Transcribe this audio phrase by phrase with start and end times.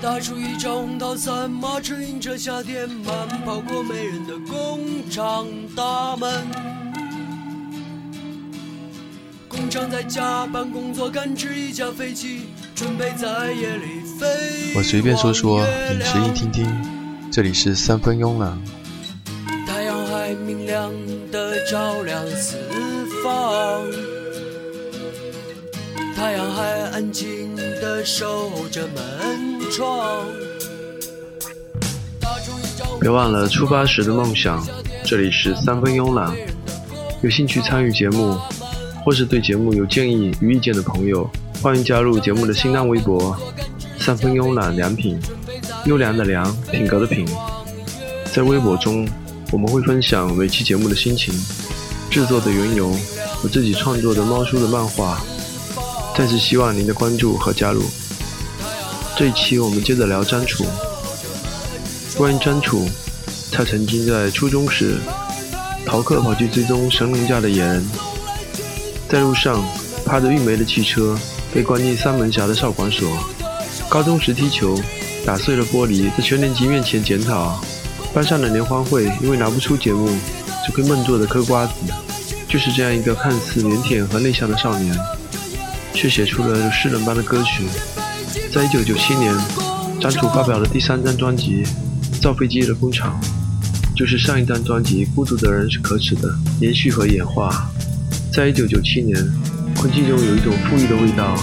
[0.00, 6.46] 他打出一整套三马指引着夏天慢跑过没人的工厂大门。
[9.48, 12.42] 工厂在加班工作，赶制一架飞机，
[12.76, 14.72] 准备在夜里飞。
[14.76, 16.64] 我随便说说，你随意听听。
[17.32, 18.56] 这里是三分慵懒。
[19.66, 20.92] 太阳还明亮
[21.32, 22.56] 的照亮四
[23.24, 23.82] 方，
[26.18, 30.26] 太阳还安静的守着门窗。
[33.00, 34.66] 别忘了出发时的梦想。
[35.04, 36.34] 这里是三分慵懒。
[37.22, 38.36] 有兴趣参与节目，
[39.04, 41.30] 或是对节目有建议与意见的朋友，
[41.62, 43.38] 欢迎加入节目的新浪微博
[44.00, 45.20] “三分慵懒良品”，
[45.86, 47.24] 优良的良，品格的品。
[48.34, 49.08] 在微博中，
[49.52, 51.32] 我们会分享每期节目的心情、
[52.10, 52.90] 制作的缘由
[53.36, 55.22] 和自己创作的猫叔的漫画。
[56.18, 57.80] 再次希望您的关注和加入。
[59.16, 60.64] 这一期我们接着聊张楚。
[62.16, 62.88] 关于张楚，
[63.52, 64.96] 他曾经在初中时
[65.86, 67.86] 逃课跑去追踪神农架的野人，
[69.08, 69.64] 在路上
[70.04, 71.16] 趴着运煤的汽车
[71.54, 73.08] 被关进三门峡的少管所。
[73.88, 74.76] 高中时踢球
[75.24, 77.62] 打碎了玻璃，在全年级面前检讨。
[78.12, 80.08] 班上的联欢会因为拿不出节目，
[80.66, 81.74] 只会闷坐的嗑瓜子。
[82.48, 84.98] 就是这样一个看似腼腆和内向的少年，
[85.94, 87.64] 却写出了诗人般的歌曲。
[88.52, 89.34] 在一九九七年，
[90.00, 91.62] 张楚发表了第三张专辑
[92.20, 93.20] 《造飞机的工厂》，
[93.96, 96.28] 就是上一张专辑《孤独的人是可耻的》
[96.60, 97.70] 延续和演化。
[98.32, 99.16] 在一九九七年，
[99.76, 101.36] 空气中有一种富裕的味道，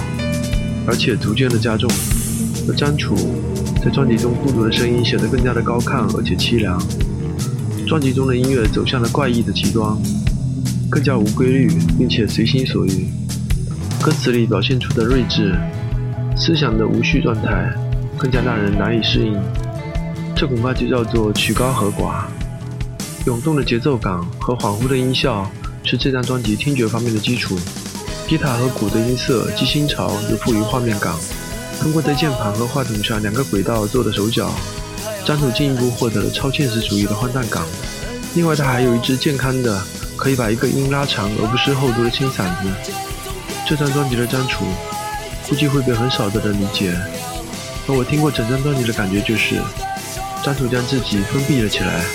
[0.87, 1.89] 而且逐渐的加重。
[2.67, 3.15] 而张楚。
[3.83, 6.81] 在专辑中，孤独的声音显得更加的高亢而且凄凉。
[7.85, 9.95] 专辑中的音乐走向了怪异的极端，
[10.89, 13.07] 更加无规律，并且随心所欲。
[14.05, 15.55] 歌词里表现出的睿智、
[16.37, 17.73] 思想的无序状态，
[18.19, 19.35] 更加让人难以适应。
[20.35, 22.25] 这恐怕就叫做曲高和寡。
[23.25, 25.49] 涌动的节奏感和恍惚的音效
[25.83, 27.57] 是这张专辑听觉方面的基础。
[28.27, 31.11] 吉他和鼓的音色既新潮又富于画面感。
[31.81, 34.51] 通过在键盘和话筒上两个轨道做的手脚，
[35.25, 37.63] 张楚进一步获得了超现实主义的荒诞感。
[38.35, 39.81] 另外，他还有一支健康的，
[40.15, 42.93] 可以把一个音拉长而不失厚度的清嗓子。
[43.67, 44.63] 这张专辑的张楚，
[45.49, 46.95] 估计会被很少的人理解。
[47.87, 49.59] 而我听过整张专辑的感觉就是，
[50.43, 52.05] 张楚将自己封闭了起来。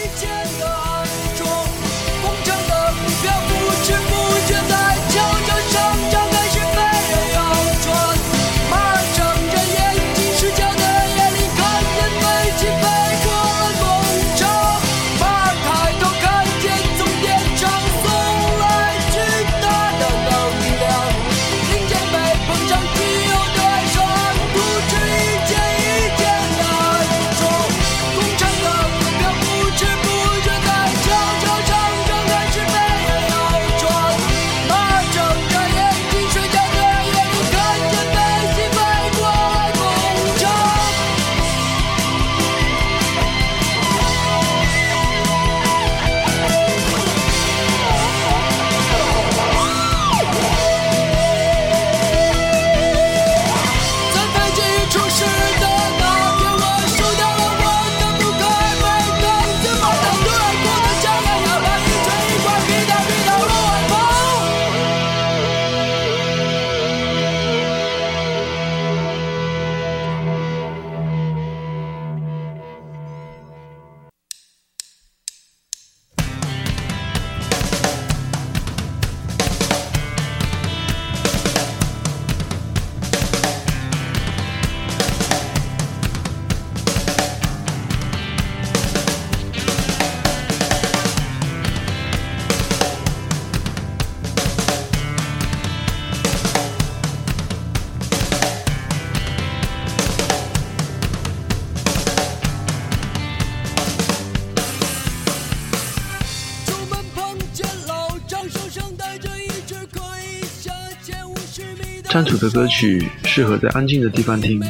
[112.20, 114.62] 安楚的歌曲适合在安静的地方听，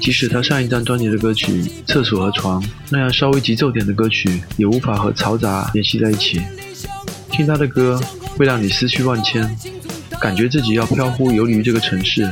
[0.00, 2.60] 即使他上一张专辑的歌曲《厕所和床》
[2.90, 6.42] 那样稍微急骤点的歌曲，也无法和嘈杂联系在一起。
[7.30, 8.00] 听他的歌
[8.36, 9.48] 会让你思绪万千，
[10.20, 12.28] 感觉自己要飘忽游离于这个城市。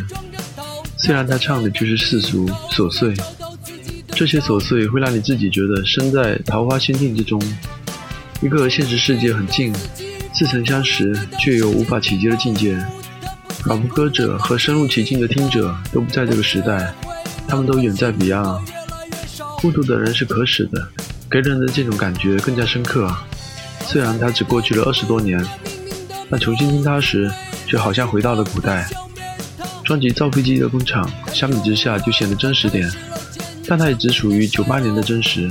[0.97, 3.15] 虽然他唱的就是世俗琐碎，
[4.17, 7.41] 这些琐碎会让你自己觉得身在桃花仙境之中，
[8.43, 9.73] 一个和现实世界很近，
[10.35, 12.77] 似曾相识却又无法企及的境界。
[13.67, 16.95] 仿佛歌者和深入其境的听者都不在这个时代，
[17.49, 18.45] 他们都远在彼岸。
[19.63, 20.87] 孤独的人是可耻的，
[21.31, 23.11] 给人的这种感觉更加深刻。
[23.87, 25.43] 虽然它只过去了二十多年，
[26.29, 27.31] 但重新听它时，
[27.67, 28.87] 却好像回到了古代。
[29.83, 32.91] 专辑《造飞机的工厂》相比之下就显得真实点，
[33.67, 35.51] 但它也只属于九八年的真实。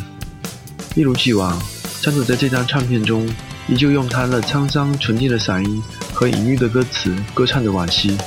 [0.93, 1.59] 一如既往，
[1.99, 3.27] 张楚在这张唱片中
[3.67, 5.81] 依旧用他那沧桑纯净的嗓音
[6.23, 8.17] 和隐喻的歌词歌唱着惋惜。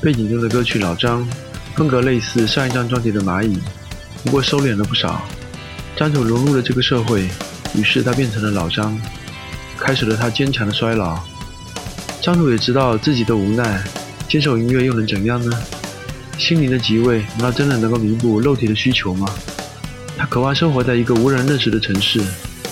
[0.00, 1.22] 背景中的歌曲《老张》
[1.76, 3.54] 风格类似上一张专辑的《蚂蚁》。
[4.24, 5.22] 不过收敛了不少。
[5.96, 7.28] 张楚融入了这个社会，
[7.72, 9.00] 于是他变成了老张，
[9.78, 11.20] 开始了他坚强的衰老。
[12.20, 13.80] 张楚也知道自己的无奈，
[14.28, 15.56] 接受音乐又能怎样呢？
[16.36, 19.32] 心灵的极味，难道真的能够弥补肉体的需求吗？
[20.16, 22.20] 他渴望生活在一个无人认识的城市，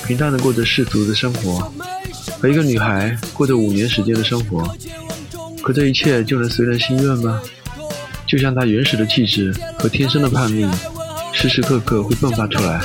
[0.05, 1.72] 平淡的过着世俗的生活，
[2.40, 4.74] 和一个女孩过着五年时间的生活。
[5.62, 7.40] 可这一切就能随人心愿吗？
[8.26, 10.68] 就像她原始的气质和天生的叛逆。
[11.32, 12.80] 时时刻刻会迸发出来。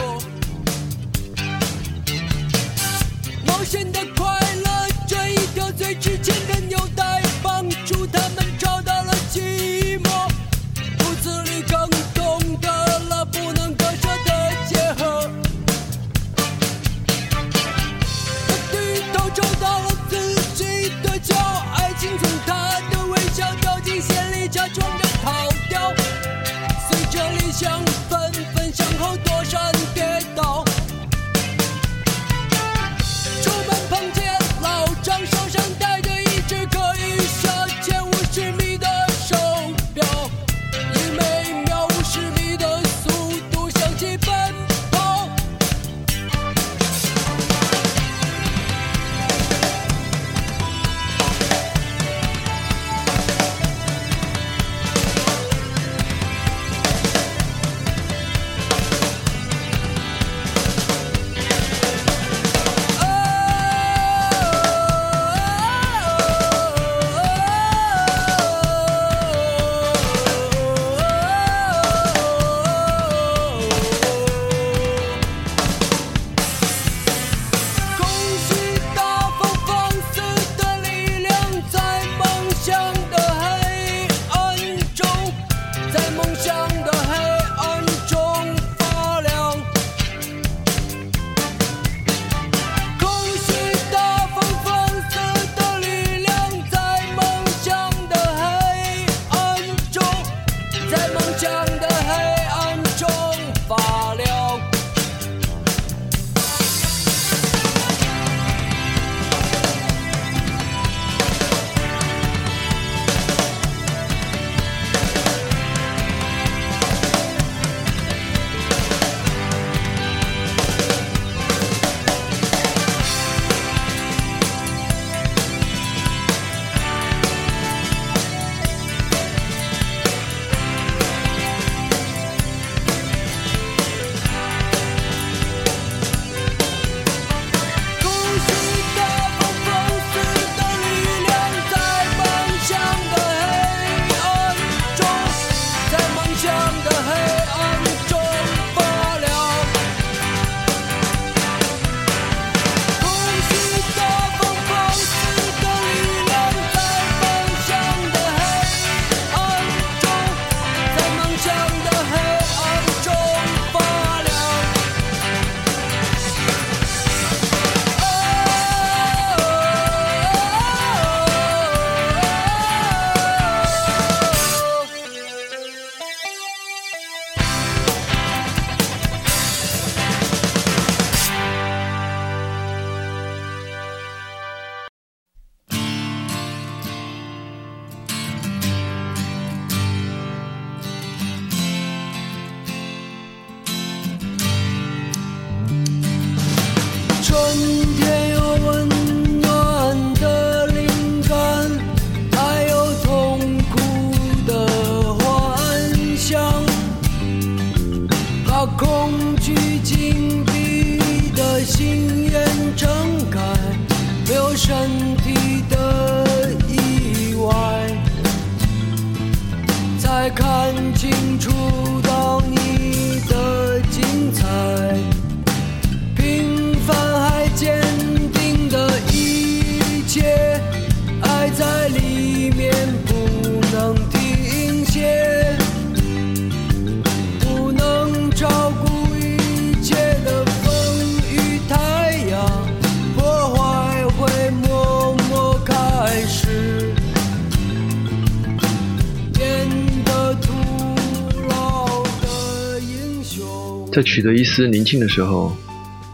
[253.92, 255.52] 在取得一丝宁静的时候，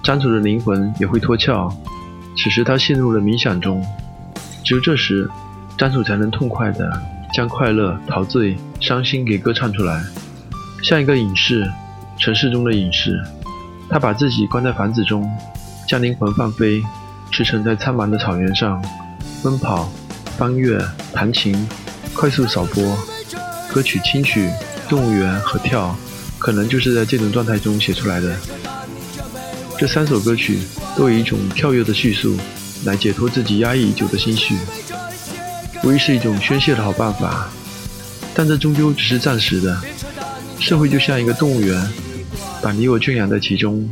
[0.03, 1.69] 张楚的灵魂也会脱壳。
[2.36, 3.84] 此时他陷入了冥想中，
[4.63, 5.29] 只有这时，
[5.77, 7.01] 张楚才能痛快地
[7.34, 10.03] 将快乐、陶醉、伤心给歌唱出来，
[10.81, 11.69] 像一个隐士，
[12.17, 13.22] 城市中的隐士。
[13.89, 15.29] 他把自己关在房子中，
[15.88, 16.84] 将灵魂放飞，
[17.31, 18.84] 驰骋在苍茫的草原上，
[19.43, 19.89] 奔跑、
[20.38, 20.79] 翻越、
[21.13, 21.67] 弹琴、
[22.15, 22.98] 快速扫播。
[23.72, 24.50] 歌曲、轻曲、
[24.89, 25.96] 动物园和跳，
[26.38, 28.36] 可能就是在这种状态中写出来的。
[29.77, 30.60] 这三首歌曲
[30.96, 32.38] 都以一种跳跃的叙述
[32.84, 34.56] 来解脱自己压抑已久的心绪，
[35.84, 37.50] 无疑是一种宣泄的好办法。
[38.34, 39.79] 但这终究只是暂时的。
[40.60, 41.88] 社会就像一个动物园，
[42.62, 43.88] 把你我圈养在其中，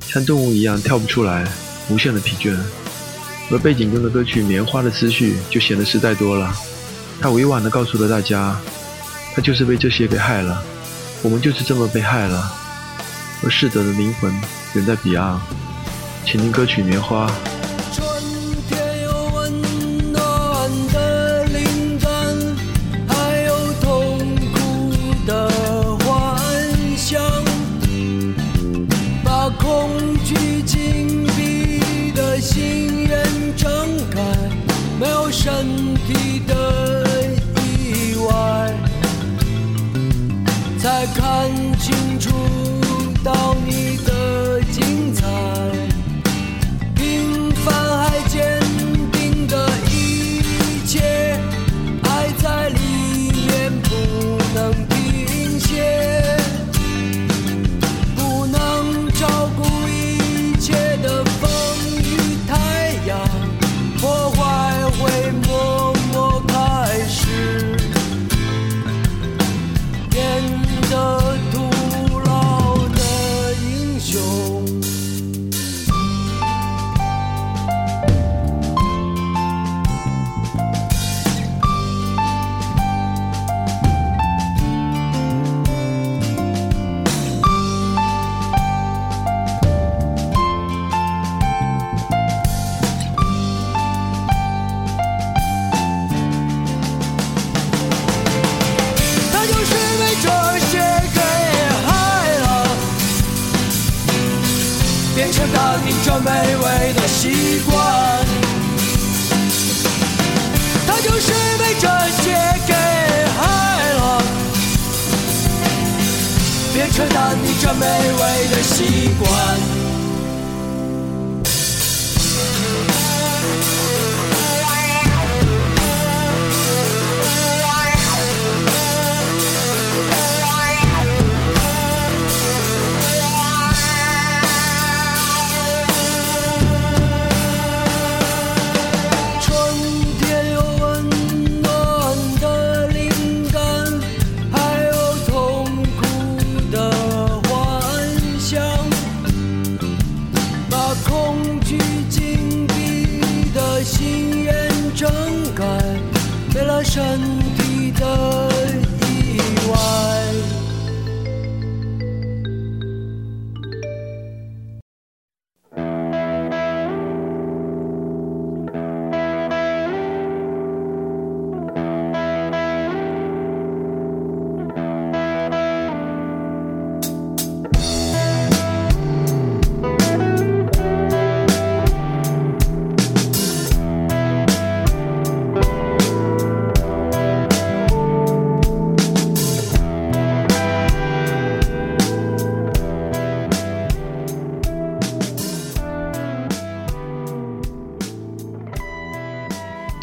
[0.00, 1.46] 像动物一样跳不出来，
[1.88, 2.56] 无限的疲倦。
[3.50, 6.52] 而背景中的歌曲《棉花》的思绪就显得实在多了。
[7.20, 8.56] 它委婉地告诉了大家，
[9.34, 10.64] 他就是被这些给害了，
[11.22, 12.52] 我们就是这么被害了。
[13.44, 14.32] 而逝者的灵魂。
[14.74, 15.38] 远在彼岸，
[16.24, 17.26] 请听歌曲《棉花》。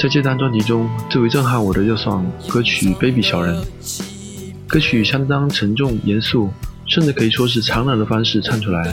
[0.09, 3.55] 这张专辑中，最为震撼我的就算歌曲《Baby 小人》。
[4.67, 6.49] 歌曲相当沉重严肃，
[6.87, 8.91] 甚至可以说是残忍的方式唱出来，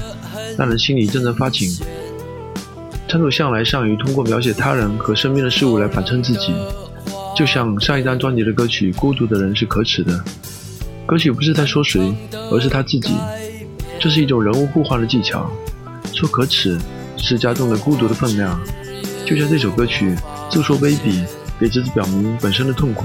[0.59, 1.71] 让人心里阵阵发紧。
[3.09, 6.53] 张楚向来善于通过描写他人和身边的事物来反衬自己，
[7.35, 10.13] 就像上一张专辑的歌曲《孤独的人是可耻的》。
[11.07, 12.15] 歌曲不是在说谁，
[12.51, 13.15] 而是他自己。
[13.99, 15.51] 这是一种人物互换的技巧，
[16.13, 16.79] 说可耻
[17.17, 18.61] 是加重了孤独的分量，
[19.25, 20.15] 就像这首歌曲。
[20.51, 21.25] 诉说卑鄙，
[21.61, 23.05] 给自己表明本身的痛苦。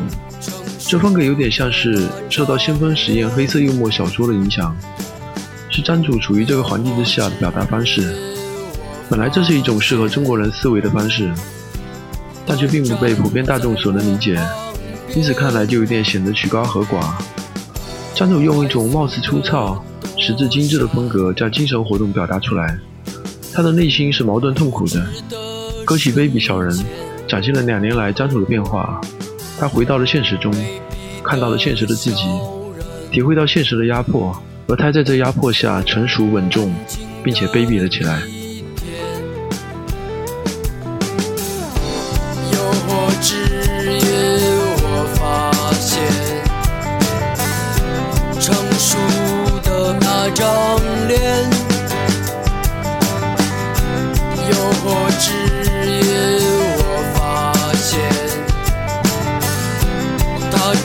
[0.79, 4.75] 这风格有点像是受到先锋实验黑色幽默小说的影响，
[5.69, 8.15] 是张楚处于这个环境之下的表达方式。
[9.09, 11.31] 本来这是一种适合中国人思维的方式，
[12.45, 14.41] 但却并不被普遍大众所能理解，
[15.15, 17.13] 因此看来就有点显得曲高和寡。
[18.15, 19.83] 张楚用一种貌似粗糙，
[20.17, 22.77] 实质精致的风格将精神活动表达出来。
[23.53, 25.05] 他的内心是矛盾痛苦的，
[25.83, 26.73] 勾起卑鄙小人，
[27.31, 28.99] 展现了两年来张楚的变化。
[29.57, 30.53] 他回到了现实中，
[31.23, 32.25] 看到了现实的自己，
[33.09, 34.35] 体会到现实的压迫，
[34.67, 36.75] 而他在这压迫下成熟稳重，
[37.23, 38.21] 并且卑鄙了起来。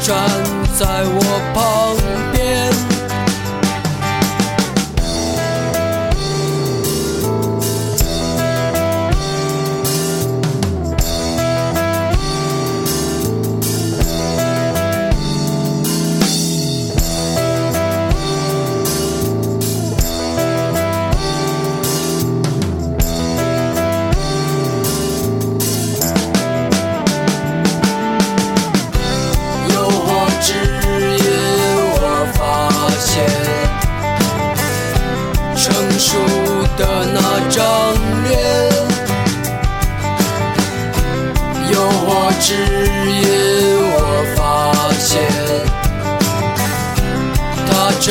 [0.06, 0.16] 站
[0.78, 1.85] 在我旁。
[42.48, 43.98] 只因我
[44.36, 44.38] 发
[45.00, 45.18] 现，
[47.66, 48.06] 他站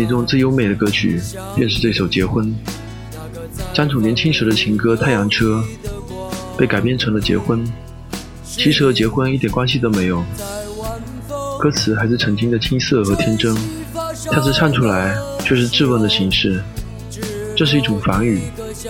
[0.00, 1.20] 辑中最优美的歌曲
[1.54, 2.46] 便是这首《结婚》。
[3.74, 5.62] 张楚年轻时的情歌《太阳车》
[6.58, 7.62] 被改编成了《结婚》，
[8.42, 10.24] 其实和结婚一点关系都没有。
[11.58, 13.54] 歌词还是曾经的青涩和天真，
[14.32, 16.62] 但是唱出来却是质问的形式。
[17.54, 18.40] 这是一种反语，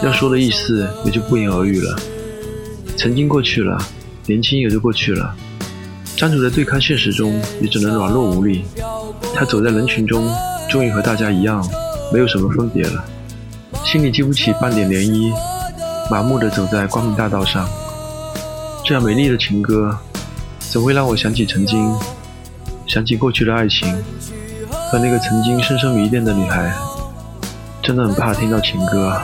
[0.05, 1.99] 要说的意思也就不言而喻了。
[2.97, 3.77] 曾经过去了，
[4.27, 5.35] 年轻也就过去了。
[6.17, 8.63] 张楚在对抗现实中，也只能软弱无力。
[9.35, 10.25] 他走在人群中，
[10.71, 11.67] 终于和大家一样，
[12.13, 13.05] 没有什么分别了。
[13.85, 15.35] 心里激不起半点涟漪，
[16.09, 17.69] 麻木的走在光明大道上。
[18.85, 19.99] 这样美丽的情歌，
[20.61, 21.93] 怎会让我想起曾经，
[22.87, 23.93] 想起过去的爱情，
[24.93, 26.73] 和那个曾经深深迷恋的女孩。
[27.83, 29.21] 真的很怕听到情歌。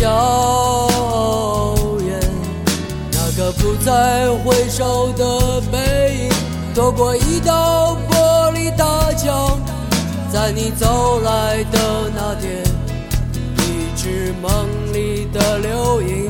[0.00, 0.88] 耀
[2.00, 2.18] 眼，
[3.12, 6.30] 那个不再回首的背影，
[6.74, 9.58] 透过一道玻璃大桥，
[10.32, 12.64] 在你走来的那天，
[13.58, 14.50] 一直梦
[14.94, 16.29] 里的留影，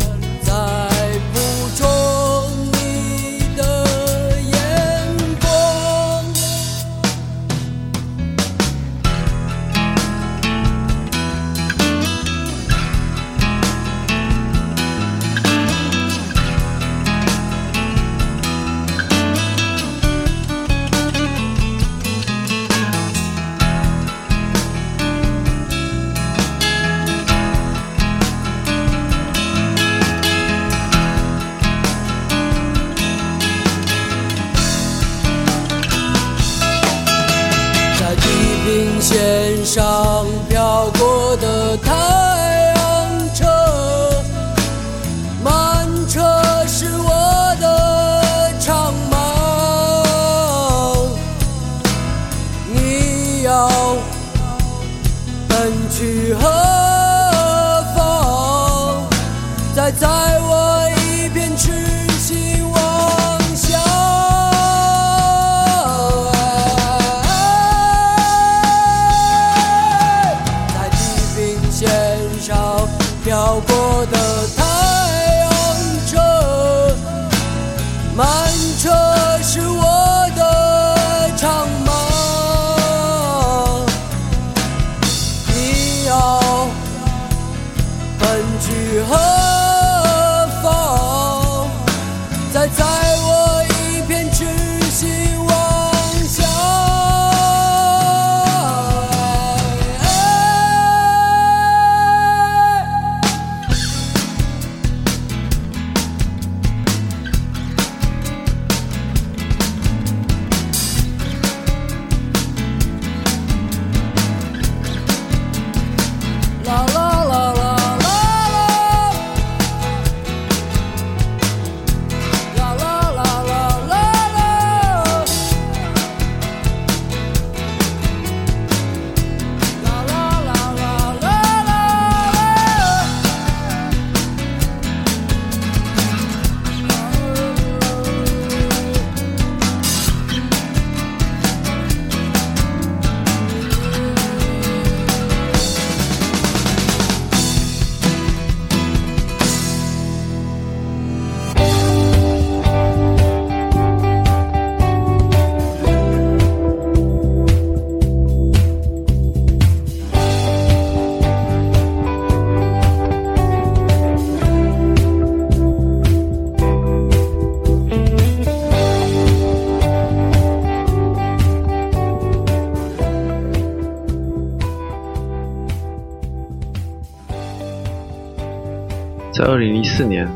[179.90, 180.26] 四年，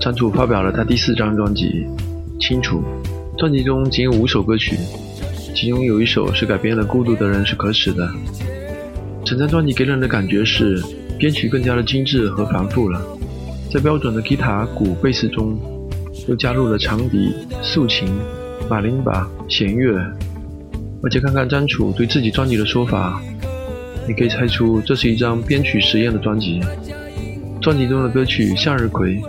[0.00, 1.86] 张楚发表了他第四张专辑
[2.40, 2.82] 《清楚》，
[3.38, 4.74] 专辑中仅有五首歌曲，
[5.54, 8.06] 其中有一首是改编了《孤独的人是可耻的》。
[9.24, 10.82] 整张专辑给人的感觉是
[11.18, 13.02] 编曲更加的精致和繁复了，
[13.70, 15.58] 在标准的吉他、鼓、贝斯中，
[16.26, 18.08] 又加入了长笛、竖琴、
[18.68, 20.00] 马林巴、弦乐。
[21.02, 23.20] 而且看看张楚对自己专辑的说法，
[24.08, 26.60] 你可以猜出这是一张编曲实验的专辑。
[27.60, 29.20] 专辑中的歌曲《向日葵》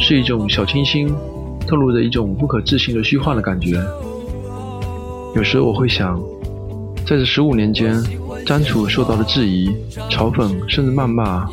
[0.00, 1.08] 是一种小清新，
[1.68, 3.80] 透露着一种不可置信的虚幻的感觉。
[5.36, 6.20] 有时我会想，
[7.06, 7.96] 在这十五年间，
[8.44, 9.70] 张楚受到的质疑、
[10.10, 11.48] 嘲讽甚至谩骂，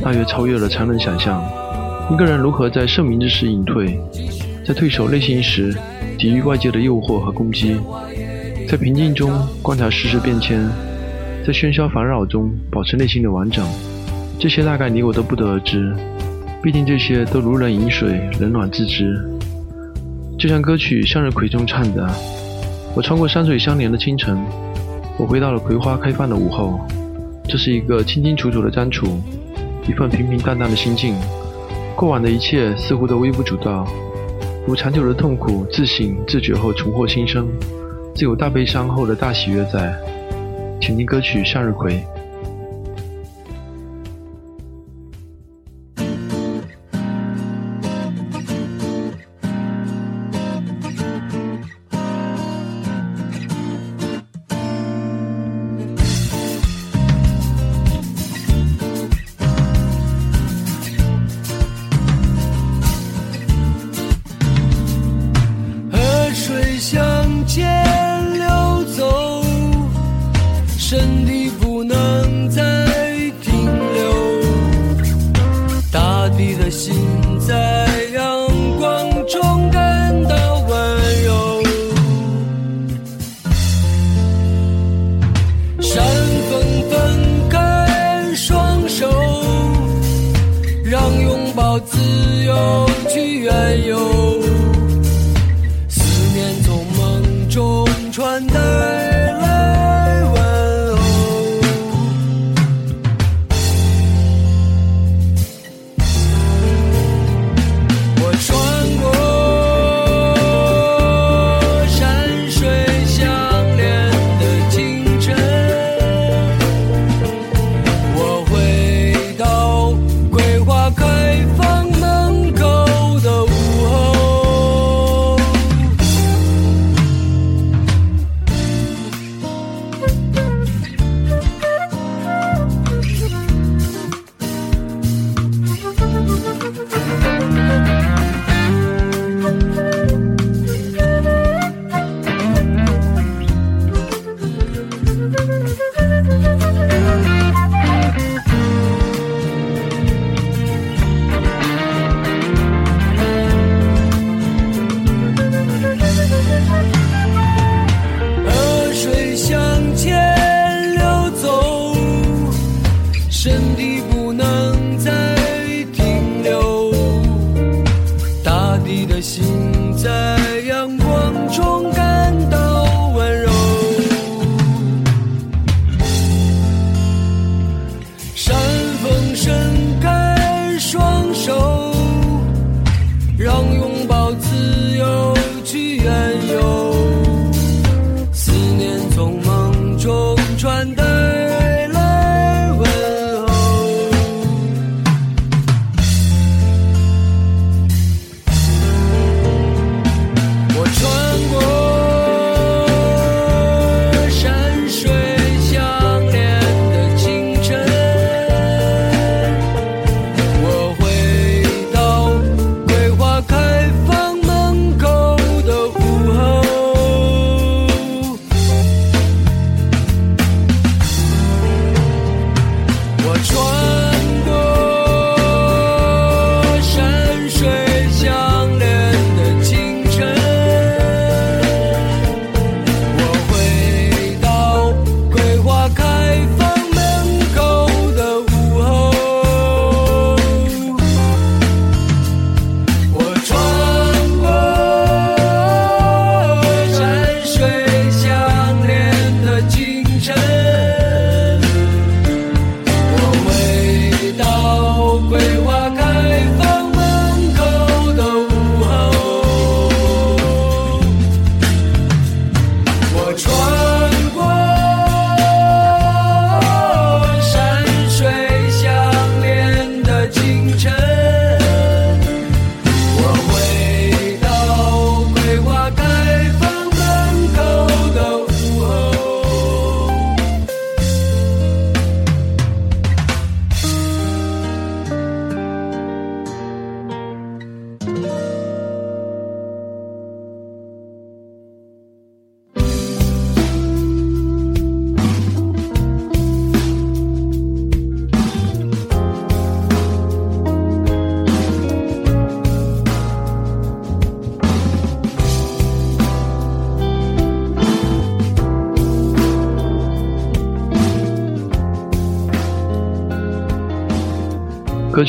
[0.00, 1.42] 大约超越了常人想象。
[2.12, 3.98] 一个人如何在盛名之时隐退，
[4.64, 5.76] 在退守内心时
[6.16, 7.76] 抵御外界的诱惑和攻击，
[8.68, 10.64] 在平静中观察世事变迁，
[11.44, 13.66] 在喧嚣烦扰中保持内心的完整。
[14.42, 15.94] 这些大概你我都不得而知，
[16.60, 19.16] 毕竟这些都如人饮水，冷暖自知。
[20.36, 22.10] 就像歌曲《向日葵》中唱的
[22.92, 24.36] ：“我穿过山水相连的清晨，
[25.16, 26.80] 我回到了葵花开放的午后。”
[27.48, 29.22] 这是一个清清楚楚的张楚，
[29.88, 31.14] 一份平平淡淡的心境。
[31.94, 33.86] 过往的一切似乎都微不足道，
[34.66, 37.46] 如长久的痛苦自省自觉后重获新生，
[38.12, 39.96] 自有大悲伤后的大喜悦在。
[40.80, 41.92] 请听歌曲《向日葵》。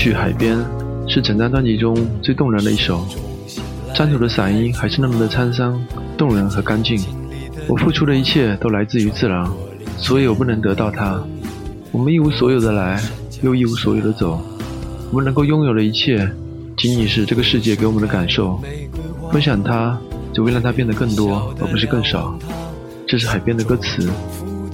[0.03, 0.57] 去《海边》
[1.07, 3.05] 是整张专辑中最动人的一首，
[3.95, 5.81] 张楚的嗓音还是那么的沧桑、
[6.17, 7.01] 动人和干净。
[7.69, 9.49] 我付出的一切都来自于自然，
[9.97, 11.23] 所以我不能得到它。
[11.93, 13.01] 我们一无所有的来，
[13.41, 14.41] 又一无所有的走。
[15.09, 16.29] 我们能够拥有的一切，
[16.75, 18.59] 仅仅是这个世界给我们的感受。
[19.31, 19.97] 分享它，
[20.33, 22.37] 只会让它变得更多，而不是更少。
[23.07, 24.09] 这是《海边》的歌词，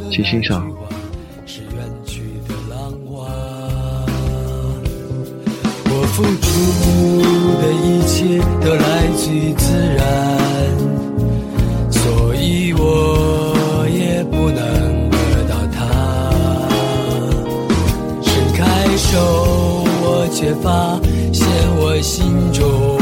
[0.10, 0.68] 请欣赏。
[6.19, 6.49] 付出
[7.62, 10.03] 的一切都来自于自然，
[11.89, 15.15] 所以我也不能得
[15.47, 15.79] 到它。
[18.21, 20.99] 伸开手，我却发
[21.32, 22.98] 现我心中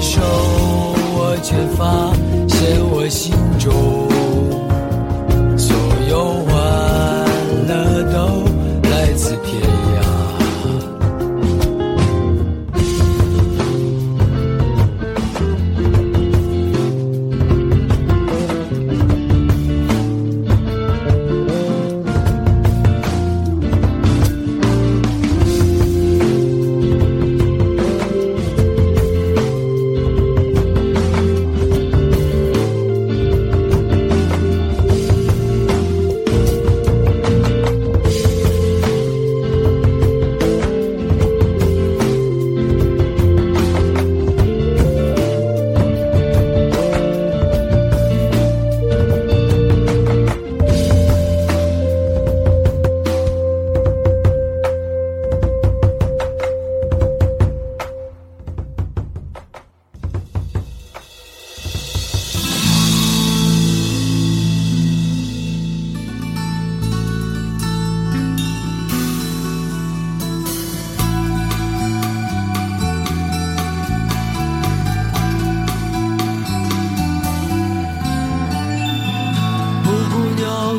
[0.00, 0.20] 手，
[1.16, 2.12] 我却发
[2.48, 3.72] 现我心中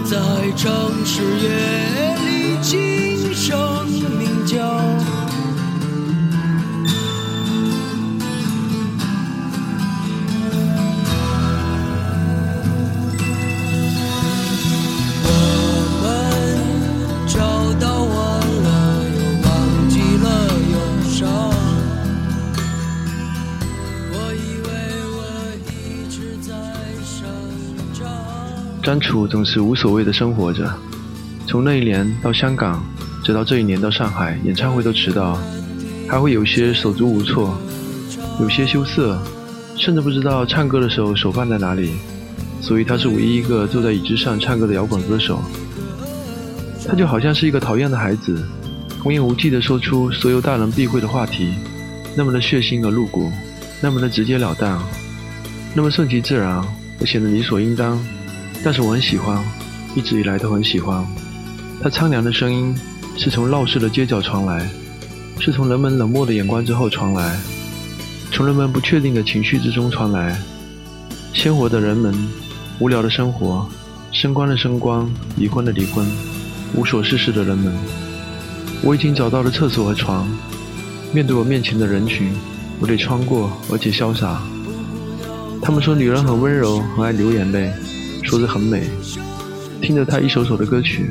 [0.06, 0.18] 在
[0.56, 2.95] 城市夜里
[28.96, 30.74] 张楚总是无所谓的生活着，
[31.46, 32.82] 从那一年到香港，
[33.26, 35.38] 直到这一年到上海，演唱会都迟到，
[36.08, 37.60] 还会有些手足无措，
[38.40, 39.22] 有些羞涩，
[39.76, 41.96] 甚至不知道唱歌的时候手放在哪里。
[42.62, 45.42] 所以他是唯一一个坐在椅子上唱歌的摇滚歌手。
[46.88, 48.48] 他就好像是一个讨厌的孩子，
[49.02, 51.54] 童言无忌地说出所有大人避讳的话题，
[52.16, 53.30] 那么的血腥而露骨，
[53.82, 54.82] 那么的直截了当，
[55.74, 56.64] 那么顺其自然，
[57.02, 58.02] 而显得理所应当。
[58.66, 59.38] 但是我很喜欢，
[59.94, 61.06] 一直以来都很喜欢。
[61.84, 62.76] 他苍凉的声音
[63.16, 64.68] 是从闹市的街角传来，
[65.40, 67.40] 是从人们冷漠的眼光之后传来，
[68.32, 70.36] 从人们不确定的情绪之中传来。
[71.32, 72.12] 鲜活的人们，
[72.80, 73.70] 无聊的生活，
[74.12, 76.04] 升官的升官，离婚的离婚，
[76.74, 77.72] 无所事事的人们。
[78.82, 80.28] 我已经找到了厕所和床，
[81.14, 82.34] 面对我面前的人群，
[82.80, 84.42] 我得穿过，而且潇洒。
[85.62, 87.72] 他们说女人很温柔，很爱流眼泪。
[88.36, 88.84] 说着很美，
[89.82, 91.10] 听着他一首首的歌曲，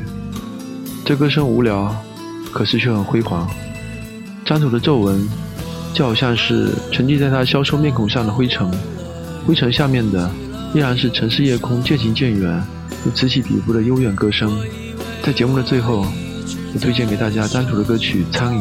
[1.03, 1.91] 这歌声无聊，
[2.51, 3.49] 可是却很辉煌。
[4.45, 5.27] 张楚的皱纹，
[5.91, 8.71] 就好像是沉积在他消瘦面孔上的灰尘，
[9.43, 10.29] 灰尘下面的
[10.75, 12.63] 依然是城市夜空渐行渐远
[13.07, 14.55] 又此起彼伏的悠远歌声。
[15.23, 16.05] 在节目的最后，
[16.75, 18.59] 我推荐给大家张楚的歌曲《苍蝇》，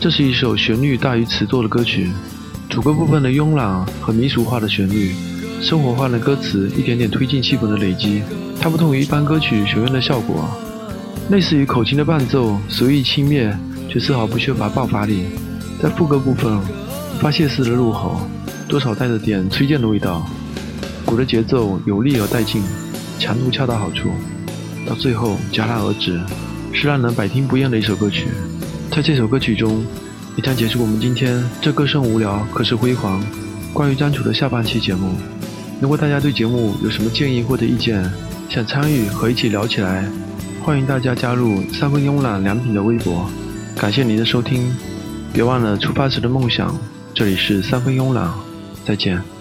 [0.00, 2.10] 这是一首旋律大于词作的歌曲，
[2.68, 5.14] 主歌部分的慵懒和民俗化的旋律。
[5.60, 8.22] 生活化的歌词一点点推进气氛的累积，
[8.60, 10.48] 它不同于一般歌曲学院的效果，
[11.30, 13.52] 类似于口琴的伴奏，随意轻蔑，
[13.88, 15.24] 却丝毫不缺乏爆发力。
[15.82, 16.58] 在副歌部分，
[17.20, 18.20] 发泄似的怒吼，
[18.68, 20.26] 多少带着点崔健的味道。
[21.04, 22.62] 鼓的节奏有力而带劲，
[23.18, 24.10] 强度恰到好处，
[24.86, 26.20] 到最后戛然而止，
[26.72, 28.28] 是让人百听不厌的一首歌曲。
[28.90, 29.84] 在这首歌曲中，
[30.36, 33.22] 也将结束我们今天这歌声无聊可是辉煌。
[33.72, 35.12] 关于张楚的下半期节目。
[35.80, 38.04] 如果大家对节目有什么建议或者意见，
[38.48, 40.04] 想参与和一起聊起来，
[40.60, 43.30] 欢迎大家加入三分慵懒良品的微博。
[43.76, 44.74] 感谢您的收听，
[45.32, 46.76] 别忘了出发时的梦想。
[47.14, 48.28] 这里是三分慵懒，
[48.84, 49.37] 再见。